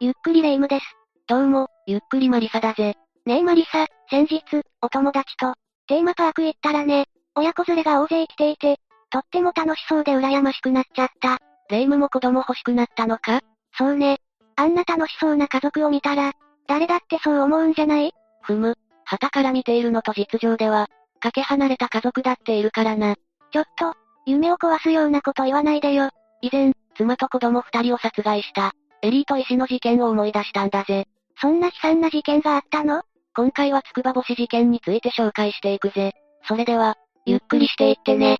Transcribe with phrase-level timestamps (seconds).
[0.00, 0.84] ゆっくりレ夢ムです。
[1.26, 2.94] どうも、ゆっくりマリサだぜ。
[3.26, 4.44] ねえマリサ、先日、
[4.80, 5.54] お友達と、
[5.88, 8.76] テーマパーク行ったらね、親子連れが大勢来ていて、
[9.10, 11.38] とっても楽しそうで羨ましくなっちゃった。
[11.68, 13.40] レ夢ムも子供欲しくなったのか？
[13.76, 14.18] そうね。
[14.54, 16.30] あんな楽しそうな家族を見たら、
[16.68, 18.12] 誰だってそう思うんじゃない？
[18.42, 18.76] ふむ。
[19.04, 20.86] 旗から見ているのと実情では、
[21.18, 23.16] かけ離れた家族だっているからな。
[23.50, 23.94] ちょっと、
[24.26, 26.10] 夢を壊すようなこと言わないでよ。
[26.40, 31.06] 以前、妻と子供二人を殺害した、エリート医師の事件を思い出したんだぜ。
[31.40, 33.02] そんな悲惨な事件があったの？
[33.34, 36.14] 今回はつくば星事件について紹介していくぜ。
[36.48, 38.38] それでは、ゆっくりしていってね。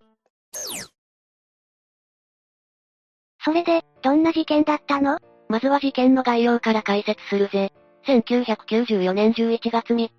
[3.44, 5.18] それで、どんな事件だったの？
[5.48, 7.72] まずは事件の概要から解説するぜ。
[8.06, 10.10] 1994年11月3日、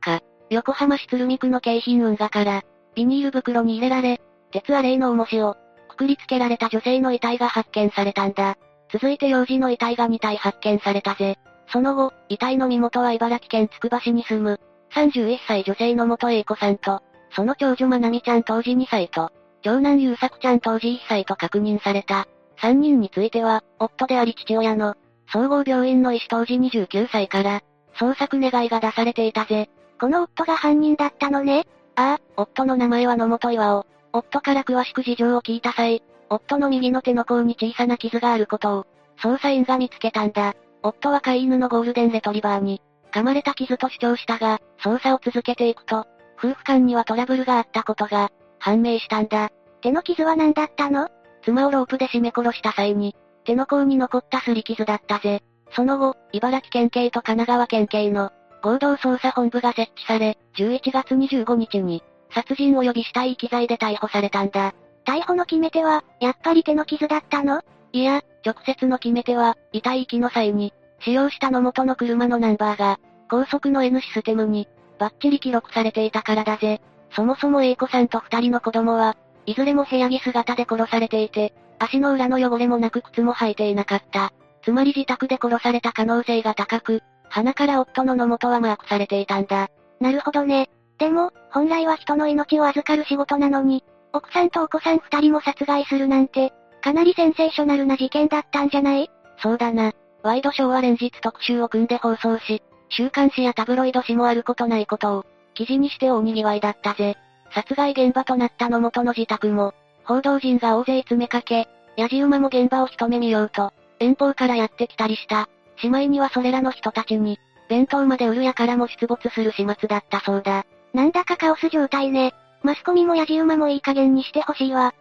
[0.50, 2.64] 横浜市鶴見区の京浜運河から、
[2.96, 4.22] ビニール袋に入れられ、
[4.52, 5.58] 鉄アレイの重しを、
[5.90, 8.58] くくりつけられた女性の遺体が発見されたんだ。
[8.92, 11.38] 続いて幼児の遺体が2体発見されたぜ。
[11.72, 14.60] その後、遺体の身元は茨城県つくば市に住む、
[14.94, 17.02] 31歳女性の元英子さんと、
[17.36, 22.28] その長女まなみちゃん当時2歳と、長男優作ちゃん当時1歳と確認された。
[22.62, 24.96] 3人については、夫であり父親の、
[25.32, 27.62] 総合病院の医師当時29歳から、
[28.00, 29.70] 捜索願いが出されていたぜ。
[30.00, 31.68] この夫が犯人だったのね？
[31.96, 33.86] ああ、夫の名前は野本岩尾。
[34.14, 38.88] 夫から詳しく事情を聞いた際、夫の右の手の甲に小さな傷があることを、
[39.22, 40.54] 捜査員が見つけたんだ。
[40.84, 46.06] 夫は飼い犬のゴールデンレトリバーに、噛まれた傷と主張したが、捜査を続けていくと、
[46.38, 49.50] 夫婦間にはトラブルがあったことが、判明したんだ。
[49.82, 51.10] 手の傷は何だったの？
[51.44, 55.42] 妻をロープで絞め殺した際に、手の甲に残った擦り傷だったぜ。
[55.72, 64.74] その後、茨城県警と神奈川県警の合同捜査本部が設置され、11月25日に、殺人及び死体遺棄罪で逮捕されたんだ。
[65.06, 67.62] 逮捕の決め手は、やっぱり手の傷だったの？
[67.92, 74.68] いや、直接の決め手は、遺体遺棄の際に、使用した野元の車のナンバーが、高速の N システムに、
[75.00, 76.82] バッチリ記録されていたからだぜ。
[77.16, 79.16] そもそも A 子さんと二人の子供は、
[79.46, 84.32] いずれも部屋着姿で殺されていて、足の裏の汚れもなく靴も履いていなかった。
[84.64, 89.70] つまり自宅で殺された可能性が高く、鼻から夫の野元はマークされていたんだ。
[90.00, 90.70] なるほどね。
[90.98, 93.84] でも、本来は人の命を預かる仕事なのに、
[94.14, 99.10] 奥さんとお子さん二人も殺害するなんて、かなりセンセーショナルな事件だったんじゃない？
[99.38, 99.94] そうだな。
[100.24, 107.18] ワイドショーは連日特集を組んで放送し、週刊誌やタブロイド紙もあることないことを、記事にして大賑わいだったぜ。
[107.54, 115.50] 殺害現場となった野本の自宅も、報道陣が大勢詰めかけ、ヤジ馬も現場を一目見ようと、遠方からやってきたりした。
[115.78, 117.38] しまいにはそれらの人たちに、
[117.70, 120.66] 弁当まで売るやからも出没する始末だったそうだ。
[120.94, 122.34] なんだかカオス状態ね。
[122.64, 124.94] マスコミもヤジ馬もいい加減にしてほしいわ。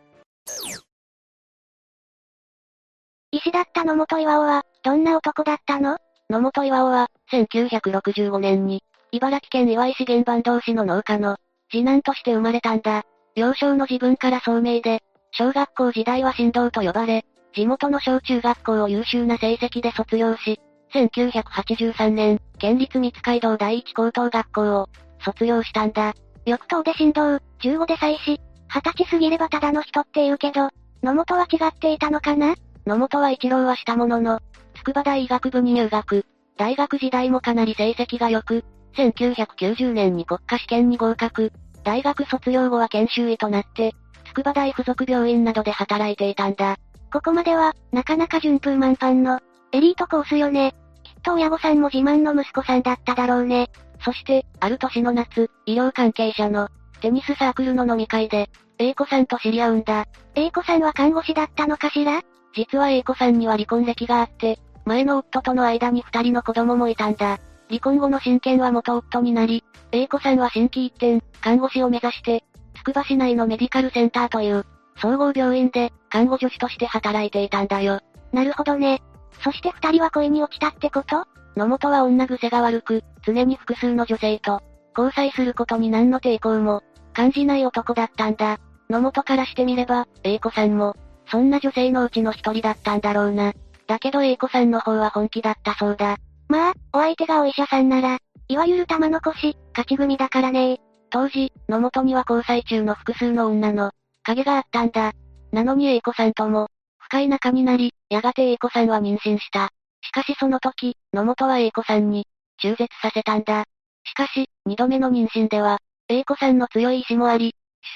[3.31, 5.99] 医師だった野本岩尾は、どんな男だったの？
[6.31, 8.83] 野本岩尾は、1965年に、
[9.13, 11.37] 茨城県岩井市原番同士の農家の、
[11.71, 13.05] 次男として生まれたんだ。
[13.35, 15.03] 幼少の自分から聡明で、
[15.33, 20.61] 小学校時代は神道と呼ばれ、地元の小中学校を優秀な成績で卒業し、
[20.95, 24.89] 1983年、県立三街道第一高等学校を、
[25.21, 26.15] 卒業したんだ。
[26.49, 27.23] 翌頭で神道、
[27.61, 30.71] 15で祭祀、20歳過ぎればただの人って言うけど、
[31.03, 32.55] 野本は違っていたのかな？
[32.87, 34.41] 野本は一浪はしたものの、
[34.77, 36.25] 筑波大医学部に入学。
[36.57, 38.65] 大学時代もかなり成績が良く、
[38.97, 41.53] 1990年に国家試験に合格。
[41.85, 43.93] 大学卒業後は研修医となって、
[44.29, 46.77] 筑波大附属病院などで働いていたんだ。
[47.13, 49.41] ここまでは、なかなか順風満帆の、
[49.73, 50.75] エリートコースよね。
[51.05, 53.69] きっと親御さんも自慢の息子さんだっただろうね。
[54.05, 56.69] そして、ある年の夏、医療関係者の、
[57.01, 60.07] テニスサークルの飲み会で、A 子さんと知り合うんだ。
[60.35, 62.23] A 子さんは看護師だったのかしら？
[62.55, 67.39] 実は A 子さんには離婚歴があって、前の夫との間に二人の子供もいたんだ。
[67.69, 72.45] 離婚後の親権は元夫になり、A 子さんは心機一転、看護師を目指して、
[72.77, 74.65] つくば市内のメディカルセンターという、
[74.97, 78.01] 総合病院で、看護助手として働いていたんだよ。
[78.33, 79.03] なるほどね。
[79.43, 81.27] そして二人は恋に落ちたってこと？
[81.59, 84.63] 野本は女癖が悪く、常に複数の女性と、
[84.97, 88.61] 交際することに何の抵抗も、感じない男だったんだ。
[88.89, 90.95] 野本からしてみれば、A 子さんも、
[91.27, 93.55] そんな女性のうちの一人だったんだろうな。
[93.89, 96.19] だけど A 子さんの方は本気だったそうだ。
[96.49, 100.79] まあ、お相手がお医者さんなら、いわゆる玉の腰、勝ち組だからね
[101.11, 103.91] 当時、野本には交際中の複数の女の、
[104.23, 105.13] 影があったんだ。
[105.51, 106.69] なのに A 子さんとも、
[106.99, 109.71] 深い仲になり、やがて A 子さんは妊娠した。
[110.09, 112.27] しかしその時、野本は A 子さんに、
[112.63, 113.65] 中絶させたんだ。
[114.05, 115.79] しかし、二度目の妊娠では、
[116.09, 117.55] A 子さんの強い意志もあり、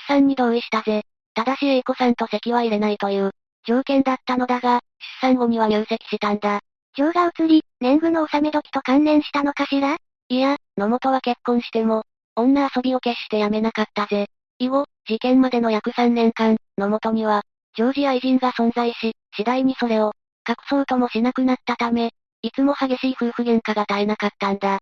[0.09, 1.05] 出産に同意したぜ。
[1.33, 3.31] ただし A 子さんと籍は入れないという、
[3.67, 4.81] 条件だったのだが、
[5.23, 6.61] 出産後には入籍したんだ。
[6.95, 9.97] 情が移り、年貢の納め時と関連したのかしら？
[10.29, 12.05] いや、野本は結婚しても、
[12.37, 14.27] 女遊びを決してやめなかったぜ。
[14.59, 17.43] 以後、事件までの約3年間、野本には、
[17.75, 20.13] 常時愛人が存在し、次第にそれを、
[20.49, 22.13] 隠そうともしなくなったため、
[22.43, 24.81] いつも激しい夫婦喧嘩が絶えなかったんだ。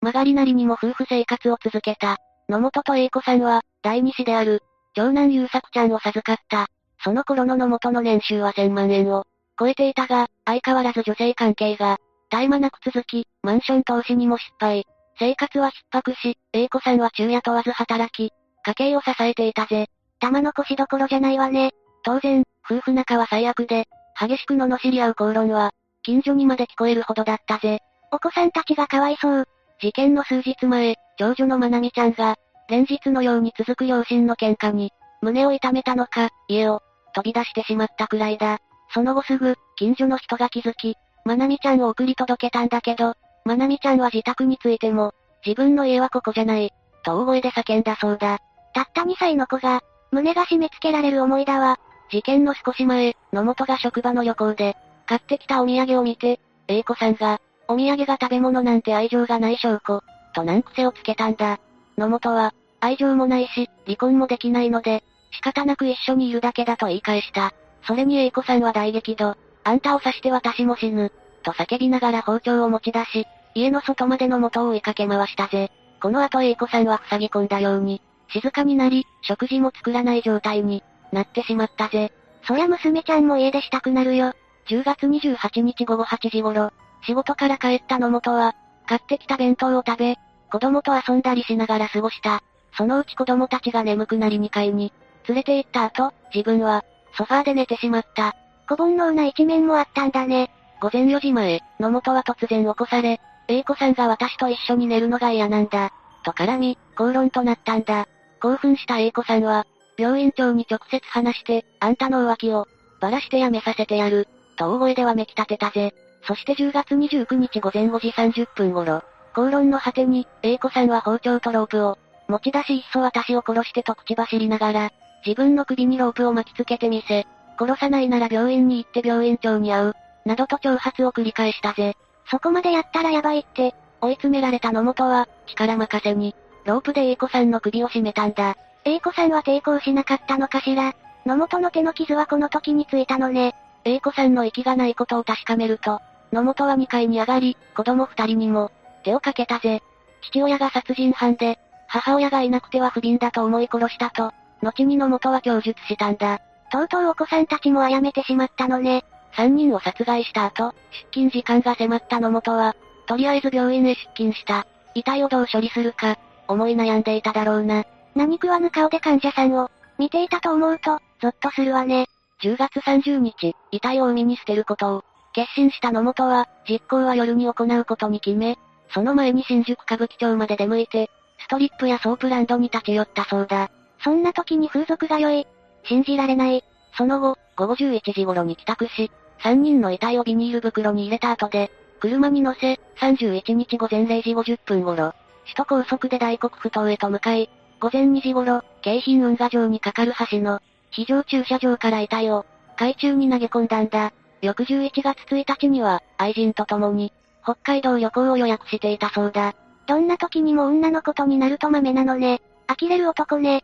[0.00, 2.18] 曲がりなりにも夫婦生活を続けた。
[2.48, 4.62] 野本と英子さんは、第二子である、
[4.94, 6.68] 長男優作ちゃんを授かった。
[7.02, 9.24] その頃の野本の年収は1000万円を
[9.58, 11.98] 超えていたが、相変わらず女性関係が、
[12.30, 14.84] 絶え間なく続き、マンション投資にも失敗。
[15.18, 18.32] 生活は逼迫し、英子さんは昼夜問わず働き、
[18.62, 19.86] 家計を支えていたぜ。
[20.20, 21.72] 玉の腰どころじゃないわね。
[22.04, 23.86] 当然、夫婦仲は最悪で、
[24.18, 25.70] 激しく罵り合う口論は、
[26.02, 27.80] 近所にまで聞こえるほどだったぜ。
[28.12, 29.48] お子さんたちがかわいそう。
[29.80, 32.36] 事件の数日前、長女のまなみちゃんが、
[32.68, 34.92] 連日のように続く両親の喧嘩に、
[35.22, 36.82] 胸を痛めたのか、家を、
[37.14, 38.58] 飛び出してしまったくらいだ。
[38.92, 43.14] その後すぐ、近所の人が気づき、まなみちゃんを送り届けたんだけど、
[43.44, 45.12] まなみちゃんは自宅についても、
[45.44, 46.70] 自分の家はここじゃない、
[47.02, 48.38] と大声で叫んだそうだ。
[48.74, 49.80] たった2歳の子が、
[50.10, 51.78] 胸が締め付けられる思いだわ。
[52.10, 60.02] 事件の少し前、野本が職場の旅行で、買ってきたお土産を見て、英子さんが、お土産が食べ物なんて愛情がない証拠、
[60.34, 61.58] と難癖をつけたんだ。
[61.96, 65.02] 野本は、愛情もないし、離婚もできないので、
[65.32, 67.52] 仕方なく一緒にいるだけだと言い返した。
[67.86, 69.36] それに英子さんは大激怒。
[69.64, 71.12] あんたを刺して私も死ぬ。
[71.42, 75.70] と叫びながら包丁を持ち出し、家の外までの元を追いかけ回したぜ。
[76.00, 80.82] この後英子さんは塞ぎ込んだように、静かになり、食事も作らない状態に
[81.14, 82.12] なってしまったぜ。
[82.46, 84.34] そりゃ娘ちゃんも家出したくなるよ。
[84.68, 86.70] 10月28日午後8時頃、
[87.06, 88.54] 仕事から帰った野本は、
[88.86, 90.16] 買ってきた弁当を食べ、
[90.50, 92.42] 子供と遊んだりしながら過ごした。
[92.76, 94.92] そのうち子供たちが眠くなり2階に、
[95.28, 96.84] 連れて行った後、自分は、
[97.16, 98.34] ソファーで寝てしまった。
[98.68, 100.50] 小煩悩な一面もあったんだね。
[100.80, 105.92] 午前4時前、野本は突然起こされ、英子さんが私と一緒に寝るのが嫌なんだ。
[106.24, 108.06] と絡み、口論となったんだ。
[108.40, 109.66] 興奮した英子さんは、
[109.96, 112.66] 病院長に直接話して、あんたの浮気を、
[113.00, 115.94] ばらしてやめさせてやる、と大声ではめき立てたぜ。
[116.26, 119.02] そして10月29日午前5時30分頃、
[119.34, 121.98] 口論の果てに、英子さんは包丁とロープを、
[122.28, 124.90] 持ち出しいっそ私を殺してと口走りながら、
[125.26, 127.26] 自分の首にロープを巻きつけてみせ、
[127.58, 129.92] 殺さないなら病院に行って病院長に会う、
[130.24, 131.94] などと挑発を繰り返したぜ。
[132.30, 138.56] そこまでやったらやばいって、追い詰められた野本は、力任せに、ロープで英子さんの首を絞めたんだ。
[138.84, 140.94] 英子さんは抵抗しなかったのかしら？
[141.24, 143.54] 野本の手の傷はこの時についたのね。
[143.84, 146.00] 英子さんの息がないことを確かめると、
[146.32, 148.70] 野本は2階に上がり、子供2人にも、
[149.02, 149.82] 手をかけたぜ。
[150.22, 154.32] 父親が殺人犯で、母親がいなくては不憫だと思い殺したと、
[154.62, 156.40] 後に野本は供述したんだ。
[156.70, 159.04] とうとうお子さんたちも殺めてしまったのね。
[159.36, 160.74] 3人を殺害した後、
[161.12, 162.76] 出勤時間が迫った野本は、
[163.06, 164.66] とりあえず病院へ出勤した。
[164.94, 167.84] 遺体をどう処理するか、思い悩んでいただろうな。
[168.14, 172.08] 何食わぬ顔で患者さんを、見ていたと思うと、ゾッとするわね。
[172.42, 178.58] 10月30日、遺体を海に捨てることを、決心した野本は、実行は夜に行うことに決め、
[178.90, 183.70] その前に新宿歌舞伎町まで出向いて、ストリップやソープランドに立ち寄ったそうだ。
[184.02, 185.46] そんな時に風俗が良い。
[185.84, 186.62] 信じられない。
[186.96, 189.10] その後、午後11時頃に帰宅し、
[189.42, 195.12] 3人の遺体をビニール袋に入れた後で、車に乗せ、31日午前0時50分頃、
[195.44, 197.50] 首都高速で大黒ふ頭へと向かい、
[197.80, 204.12] 午前2時頃、京浜運河場に架かる橋の、非常駐車場から遺体を、海中に投げ込んだんだ。
[204.40, 207.12] 翌11月1日には、愛人と共に、
[207.42, 209.54] 北海道旅行を予約していたそうだ。
[209.86, 212.40] どんな時にも女のことになると豆なのね。
[212.66, 213.62] 呆れる男ね。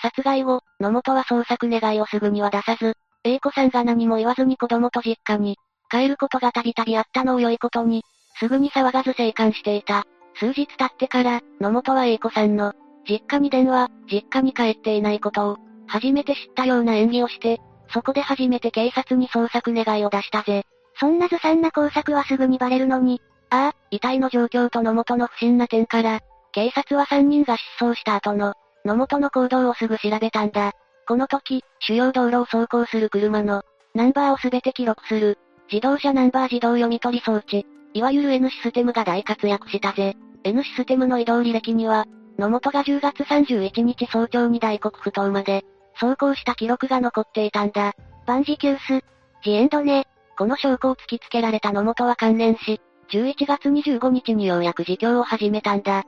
[0.00, 5.58] 殺害後、野本は捜索願いをすぐには出さず、英子さんが何も言わずに子供と実家に、
[5.90, 8.02] 帰ることがたびたびあったのを良いことに、
[8.38, 10.06] すぐに騒がず生還していた。
[10.34, 12.72] 数日経ってから、野本は英子さんの、
[13.08, 15.56] 実家に電話、実家に帰っていないことを、
[15.86, 17.60] 初めて知ったような演技をして、
[17.92, 20.64] そこで初めて警察に捜索願いを出したぜ。
[20.98, 23.20] そんなずさんな工作はすぐにバレるのに。
[23.50, 26.20] ああ、遺体の状況と野本の不審な点から、
[26.52, 30.72] 警察は3人が失踪した後の、野本の行動をすぐ調べたんだ。
[31.06, 33.62] この時、主要道路を走行する車の、
[33.94, 35.38] ナンバーをすべて記録する、
[35.72, 40.16] 自動車ナンバー自動読み取り装置、いわゆる N システムが大活躍したぜ。
[40.44, 42.06] N システムの移動履歴には、
[42.38, 47.94] 野本が10月31日早朝に大黒不頭まで、走行した記録が残っていたんだ。
[48.26, 49.00] 万事休す。
[49.42, 50.06] ジエンドね。
[50.38, 52.80] この証拠を突きつけられた野本は関連し、
[53.10, 56.04] 11月25日にようやく自供を始めたんだ。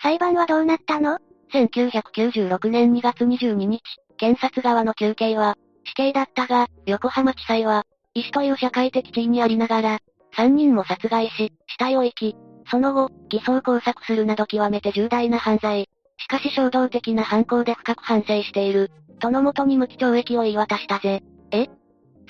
[0.00, 1.18] 裁判はどうなったの
[1.52, 3.82] ？1996年2月22日、
[4.18, 7.84] 検察側の求刑は、死刑だったが、横浜地裁は、
[8.14, 9.98] 医師という社会的地位にありながら、
[10.36, 12.34] 3人も殺害し、死体を遺棄。
[12.70, 15.88] その後、偽装工作するなど極めて重大な犯罪。
[16.18, 18.90] しかし衝動的な犯行で深く反省している。
[19.20, 21.22] とのもとに無期懲役を言い渡したぜ。
[21.50, 21.66] え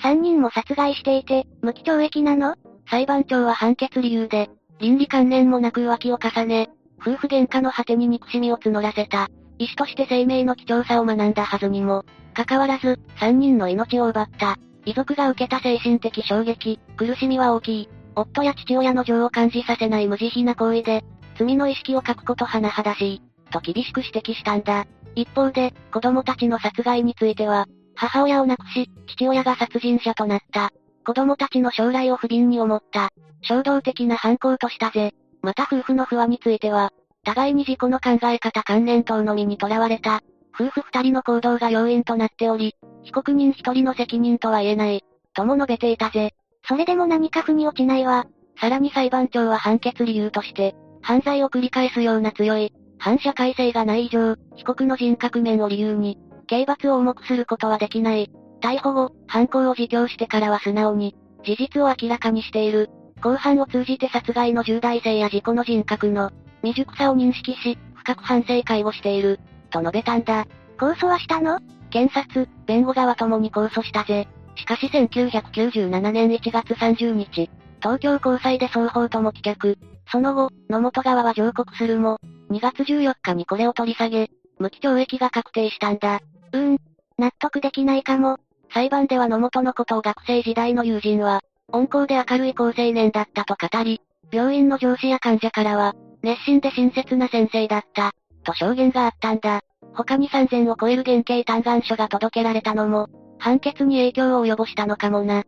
[0.01, 2.55] ?3 人も殺害していて、無期懲役なの？
[2.89, 4.49] 裁判長は判決理由で、
[4.79, 9.29] 倫理観念もなく浮気を重ね、夫婦喧嘩の果てに憎しみを募らせた。
[9.57, 14.57] 医師として生命の貴重さを学んだはずにも、かかわらず、3人の命を奪った。
[14.85, 17.89] 遺族が受けた精神的衝撃、苦しみは大きい。
[18.15, 21.03] 夫や父親の情を感じさせない無慈悲な行為で、
[21.37, 23.21] 罪の意識を書くこと甚だしい。
[23.51, 24.85] と厳しく指摘したんだ。
[25.15, 27.65] 一方で、子供たちの殺害については、
[27.95, 30.71] 母親を亡くし、父親が殺人者となった。
[31.05, 33.09] 子供たちの将来を不憫に思った。
[33.41, 35.13] 衝動的な犯行としたぜ。
[35.41, 36.91] また夫婦の不和については、
[37.23, 40.21] 互いに自己の考え方観念等のみにとらわれた。
[40.57, 45.03] 夫婦二人の行動が要因となっており、被告人一人の責任とは言えない。
[45.33, 46.33] とも述べていたぜ。
[46.67, 48.25] それでも何か腑に落ちないわ。
[48.59, 58.31] さらに裁判長は判決理由として、犯罪を繰り返すような強い、反社会性がない以上、被告の人格面を理由に、刑罰を重くすることはできない。
[58.61, 62.89] 逮捕後、犯行を自供してからは素直に、事実を明らかにしている。
[63.21, 66.31] 公判を通じて殺害の重大性や事故の人格の
[66.61, 69.39] 未熟さを認識し、深く反省会をしている、
[69.75, 70.45] と述べたんだ。
[70.77, 71.59] 控訴はしたの？
[71.89, 74.27] 検察、弁護側ともに控訴したぜ。
[74.55, 77.49] しかし1997年1月30日、
[77.81, 79.77] 東京高裁で双方とも棄却。
[80.11, 82.19] その後、野本側は上告するも、
[82.51, 84.29] 2月14日にこれを取り下げ、
[84.59, 86.21] 無期懲役が確定したんだ。
[86.53, 86.77] うーん、
[87.17, 88.37] 納得できないかも。
[88.73, 91.41] 裁判では野本のことを学生時代の友人は、
[91.71, 94.01] 温厚で明るい高青年だったと語り、
[94.31, 98.11] 病院の上司や患者からは、熱心で親切な先生だった、
[98.43, 99.61] と証言があったんだ。
[99.95, 103.07] 他に3000を超える原型嘆願書が届けられたのも、
[103.39, 105.43] 判決に影響を及ぼしたのかもな。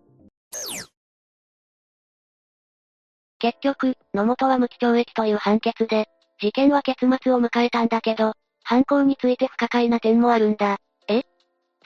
[3.40, 6.08] 結局、野本は無期懲役という判決で、
[6.42, 10.78] 事件は結末を迎えたんだけど、犯行について不可解な点もあるんだ。
[11.08, 11.24] え？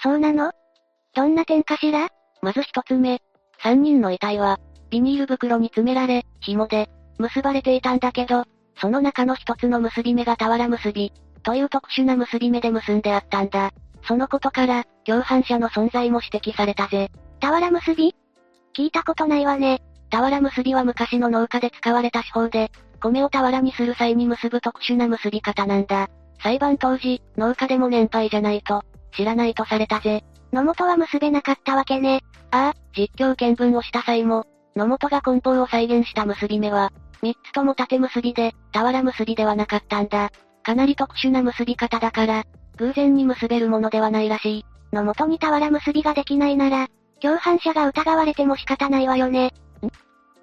[0.01, 0.51] そうなの？
[1.13, 2.09] どんな点かしら？
[2.41, 3.21] まず一つ目。
[3.61, 8.45] 三人の遺体は、ビニール袋に詰められ、紐で、結ばれていたんだけど、
[8.79, 13.71] その中の一つの結び目が俵結び、という特殊な結び目で結んであったんだ。
[14.07, 17.11] そのことから、共犯者の存在も指摘されたぜ。
[17.39, 18.15] 俵結び？
[18.75, 19.81] 聞いたことないわね。
[20.11, 26.09] 俵結びは昔の農家で使われた手法で、米を俵にする際に結ぶ特殊な結び方なんだ。
[26.43, 28.83] 裁判当時、農家でも年配じゃないと、
[29.15, 30.23] 知らないとされたぜ。
[30.51, 32.21] 野本は結べなかったわけね。
[32.51, 34.45] ああ、実況見分をした際も、
[34.75, 40.31] 野本が梱包を再現した結び目は、三つとも縦結びで、俵結びではなかったんだ。
[40.63, 42.43] かなり特殊な結び方だから、
[42.77, 44.65] 偶然に結べるものではないらしい。
[44.93, 46.87] 野本に俵結びができないなら、
[47.21, 49.47] 共犯者が疑われても仕方ないわよね。
[49.47, 49.51] ん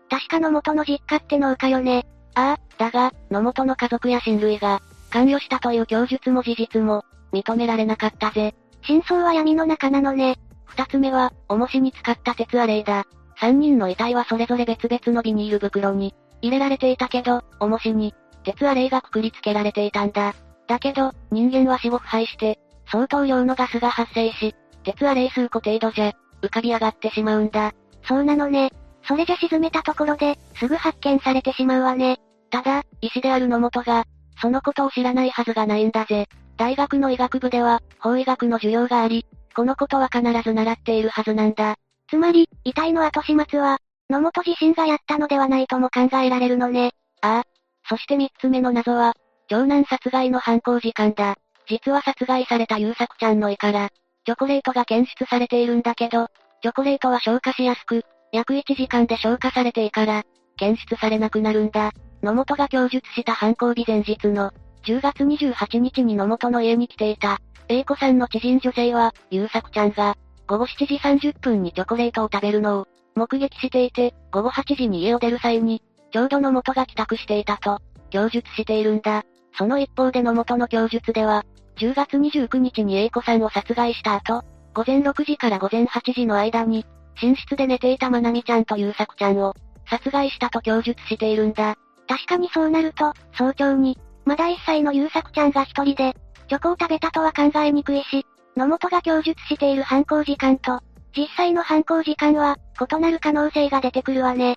[0.08, 2.06] 確か野本の実家って農家よね。
[2.34, 8.54] ああ、だが、野本の家族や親類が、関与したという供述も事実も、認められなかったぜ。
[8.82, 10.36] 真相は闇の中なのね。
[10.66, 13.06] 二つ目は、重しに使った鉄アレイだ。
[13.40, 20.34] 三人の遺体はそれぞれ別々のビニール袋に、入れられていたけど、重しに、鉄アレイがくくりつけられていたんだ。
[20.66, 22.58] だけど、人間は死後腐敗して、
[22.90, 24.54] 相当量のガスが発生し、
[24.84, 27.72] 鉄アレイ数個程度じゃ、浮かび上がってしまうんだ。
[28.04, 28.70] そうなのね。
[29.04, 32.18] それじゃ沈めたところで、すぐ発見されてしまうわね。
[32.50, 34.04] ただ、医師である野本が、
[34.40, 36.26] そのことを知らないはずがないんだぜ。
[36.56, 41.76] 大学の医学部では、法医学の授業があり、このことは必ず習っているはずなんだ。
[42.08, 43.78] つまり、遺体の後始末は、
[44.10, 46.92] 野本自身がやったのではないとも考えられるのね。
[47.20, 47.57] ああ。
[47.88, 49.14] そして三つ目の謎は、
[49.48, 51.36] 長男殺害の犯行時間だ。
[51.66, 53.90] 実は殺害された優作ちゃんの胃から、
[54.24, 56.28] チョコレートが検出されているんだけど、
[56.62, 60.24] チョコレートは消化しやすく、約1時間で消化されていから、
[60.56, 61.92] 検出されなくなるんだ。
[62.22, 64.50] 野本が供述した犯行日前日の、
[64.84, 70.16] 10月28日に野本の家に来ていた、A 子さんの知人女性は、優作ちゃんが、
[70.46, 79.24] 午後7時30分にチョコレートを食べるのを、目撃していて、午後8時に家を出る際に、ちょうど野本が帰宅していたと、供述しているんだ。
[79.56, 81.44] その一方で野本の供述では、
[81.76, 84.42] 10月29日に A 子さんを殺害した後、
[84.74, 86.86] 午前6時から午前8時の間に、
[87.20, 89.54] 寝室で寝ていたまなみちゃんと優作ちゃんを、
[89.86, 91.76] 殺害したと供述しているんだ。
[92.06, 96.14] 確かにそうなると、早朝に、まだ1歳の優作ちゃんが一人で、
[96.48, 98.24] チョコを食べたとは考えにくいし、
[98.56, 100.80] 野本が供述している犯行時間と、
[101.16, 104.56] 実際の犯行時間は、異なる可能性が出てくるわね。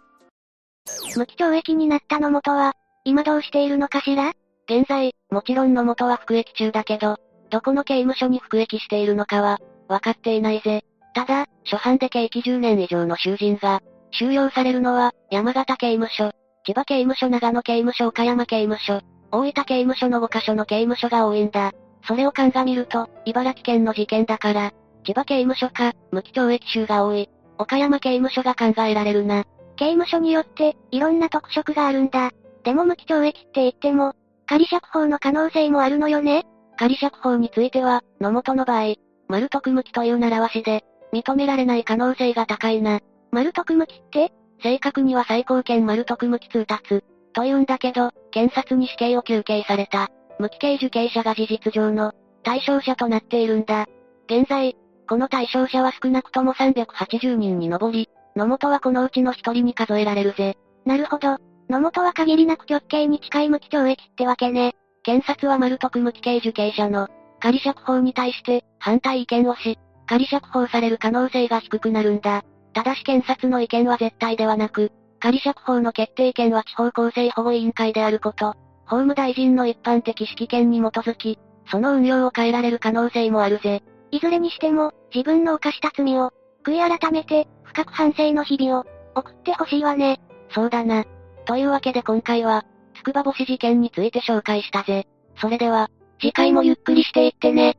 [1.16, 4.34] 無期懲役になった野本は、今どうしているのかしら？
[4.70, 7.18] 現在、もちろん野本は服役中だけど、
[7.50, 10.84] どこの刑務所に服役しているのかは、わかっていないぜ。
[11.14, 13.82] ただ、初犯で刑期10年以上の囚人が、
[14.12, 16.32] 収容されるのは、山形刑務所、
[16.66, 21.72] 千葉刑務所長野刑務所岡山刑務所、大分刑務所の5カ所の刑務所が多いんだ。
[22.08, 24.72] それを鑑みると、茨城県の事件だから、
[25.04, 27.30] 千葉刑務所か、無期懲役囚が多い。
[27.58, 29.44] 岡山刑務所が考えられるな。
[29.76, 32.32] 刑務所によって、いろんな特色があるんだ。
[32.64, 34.14] でも無期懲役って言っても、
[34.46, 36.44] 仮釈放の可能性もあるのよね
[36.78, 38.96] 仮釈放については、野本の場合、
[39.28, 43.00] 丸徳無期という習わしで、認められない可能性が高いな。
[43.32, 44.32] 丸徳無期って？
[44.64, 47.04] 正確には最高検丸徳無期通達。
[47.34, 52.14] と言うんだけど、検察に死刑を求刑された、無期刑受刑者が事実上の、
[52.44, 53.88] 対象者となっているんだ。
[54.28, 54.76] 現在、
[55.08, 60.58] この対象者は少なくとも380人に上り、野本はこのうちの一人に数えられるぜ。
[60.86, 61.38] なるほど。
[61.70, 64.76] 野本は限りなく極刑に近い無期懲役ってわけね。
[65.04, 67.08] 検察は丸徳無期刑受刑者の、
[67.40, 72.44] 仮釈放に対して、反対意見をし、仮釈放される可能性が低くなるんだ。
[72.74, 78.54] ただし検察の意見は絶対ではなく、仮釈放の決定権は地方公正保護委員会であること、
[78.86, 83.84] 法務大臣の一般的指揮権に基づき、その運用を変えられる可能性もあるぜ。
[84.12, 86.32] いずれにしても、自分の犯した罪を、
[86.64, 88.86] 悔い改めて、深く反省の日々を、
[89.16, 90.20] 送ってほしいわね。
[90.54, 91.06] そうだな。
[91.46, 95.08] というわけで今回は、つくば星事件について紹介したぜ。
[95.38, 97.78] それでは、次回もゆっくりしていってね。